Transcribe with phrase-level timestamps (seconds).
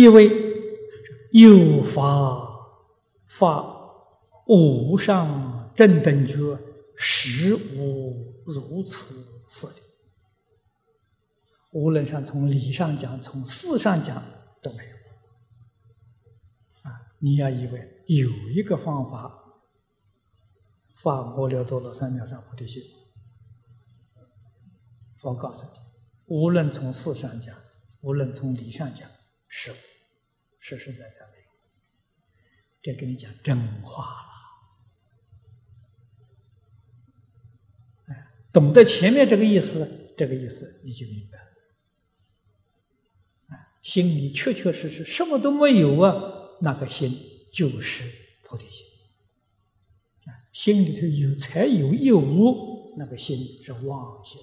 [0.00, 0.30] 意为
[1.32, 2.48] 有法
[3.26, 3.62] 发
[4.46, 6.58] 无上正等觉，
[6.96, 9.14] 实无如此
[9.46, 9.82] 事理。
[11.72, 14.22] 无论上从理上讲，从事上讲
[14.62, 14.96] 都没有。
[16.82, 19.32] 啊，你要以为有一个方法
[20.96, 22.82] 发阿耨多罗三藐三菩提心，
[25.16, 25.78] 佛告诉你，
[26.26, 27.54] 无论从事上讲，
[28.00, 29.08] 无论从理上讲，
[29.46, 29.72] 是
[30.60, 31.44] 实实在在没有。
[32.80, 34.30] 这跟你讲真话了。
[38.14, 41.44] 哎，懂得前面这个意思，这个意思你就明白了。
[43.82, 46.14] 心里确确实实什么都没有啊，
[46.60, 47.10] 那个心
[47.52, 48.04] 就是
[48.44, 48.86] 菩提心。
[50.52, 54.38] 心里头有财有有无，那个心是妄心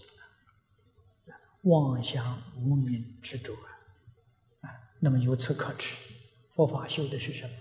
[1.64, 3.77] 妄想无明执着啊。
[5.00, 5.95] 那么由此可知，
[6.56, 7.53] 佛法修的是什么？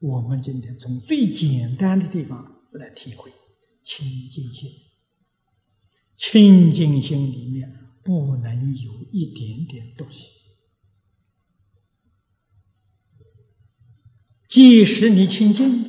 [0.00, 3.32] 我们今天从最简单的地方来体会
[3.82, 4.70] 清净心，
[6.16, 7.86] 清净心里面。
[8.04, 10.30] 不能有一点点东西。
[14.48, 15.84] 即使你清净，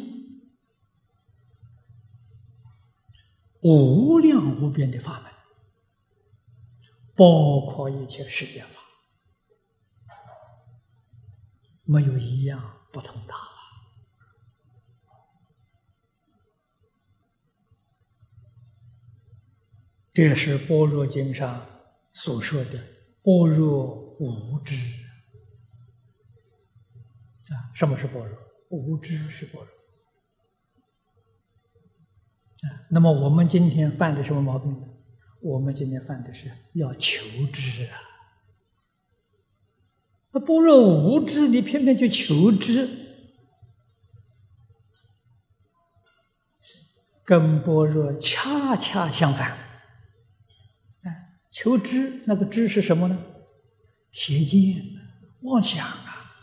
[3.61, 5.31] 无量无边的法门，
[7.15, 8.78] 包括一切世间法，
[11.91, 12.61] 没有一样
[12.93, 13.41] 不通达了。
[20.13, 21.65] 这是《般若经》上。
[22.11, 22.83] 所说的
[23.21, 24.75] 般若无知
[27.53, 28.37] 啊，什么是般若？
[28.69, 29.71] 无知是般若
[32.67, 32.81] 啊。
[32.89, 34.87] 那么我们今天犯的什么毛病呢？
[35.41, 37.23] 我们今天犯的是要求
[37.53, 38.08] 知啊。
[40.31, 42.87] 那般若无知，你偏偏去求知，
[47.23, 49.57] 跟般若恰恰相反。
[51.03, 53.17] 哎求知，那个知是什么呢？
[54.11, 54.83] 邪见、
[55.41, 56.35] 妄想啊！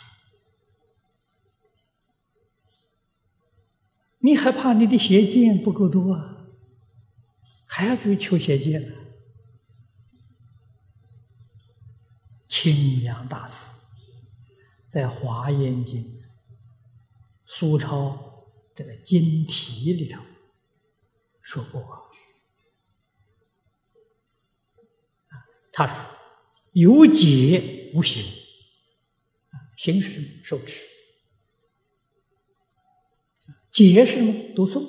[4.19, 6.49] 你还怕你的邪见不够多啊？
[7.67, 8.93] 还要去求邪见？
[12.59, 13.67] 清凉大师
[14.89, 16.03] 在《华严经》
[17.44, 20.22] 苏超这个经题里头
[21.43, 21.84] 说过。
[25.71, 25.95] 他说
[26.72, 28.25] ：“有解无行，
[29.77, 30.27] 行是什么？
[30.43, 30.83] 受持。
[33.71, 34.55] 解是什么？
[34.55, 34.83] 读诵。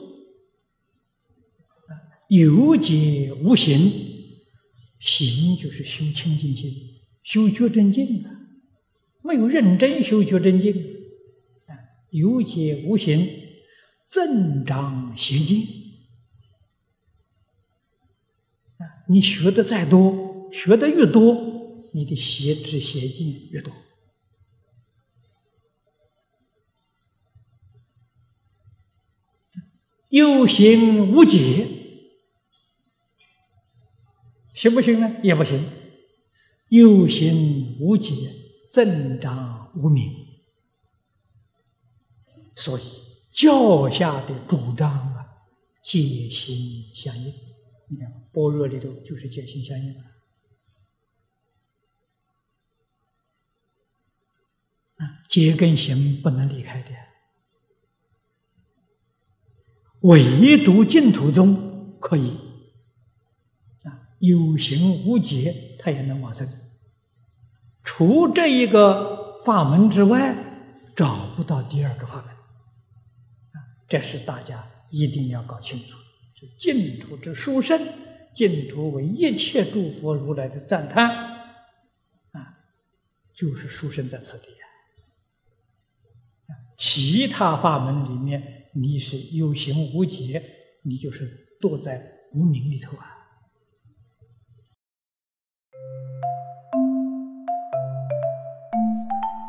[2.30, 3.92] 有解无行，
[5.02, 6.97] 行就是修清净心，
[7.28, 8.32] 修觉真经啊。
[9.22, 10.74] 没有认真修觉真经，
[11.66, 11.76] 啊，
[12.12, 13.28] 有解无行，
[14.06, 15.60] 增长邪见。
[18.78, 23.74] 啊，你学的再多。”学的越多，你的邪知邪见越多。
[30.08, 31.68] 有行无解，
[34.54, 35.18] 行不行呢？
[35.22, 35.62] 也不行。
[36.70, 38.14] 有行无解，
[38.70, 40.12] 增长无明。
[42.56, 42.84] 所以
[43.32, 45.26] 教下的主张啊，
[45.84, 47.34] 戒心相应。
[47.90, 50.04] 你看，般若里头就是戒心相应啊。
[55.30, 56.90] 戒跟行不能离开的，
[60.00, 62.36] 唯独净土宗可以，
[64.20, 66.48] 有形无戒，他也能往生。
[67.84, 70.36] 除这一个法门之外，
[70.96, 72.36] 找不到第二个法门，
[73.88, 75.98] 这是大家一定要搞清楚。
[76.36, 77.80] 就净土之殊胜，
[78.36, 81.10] 净土为一切诸佛如来的赞叹
[82.32, 82.58] 啊，
[83.34, 84.66] 就是殊胜在此地啊。
[86.78, 90.44] 其他法门里面，你是有形无解，
[90.84, 93.17] 你就是堕在无明里头啊。